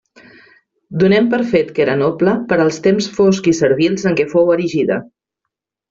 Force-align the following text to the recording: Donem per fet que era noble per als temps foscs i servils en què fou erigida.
Donem 1.03 1.27
per 1.33 1.39
fet 1.51 1.69
que 1.75 1.83
era 1.85 1.99
noble 2.01 2.35
per 2.53 2.59
als 2.65 2.81
temps 2.89 3.13
foscs 3.21 3.53
i 3.53 3.57
servils 3.61 4.11
en 4.13 4.19
què 4.23 4.31
fou 4.35 4.55
erigida. 4.59 5.03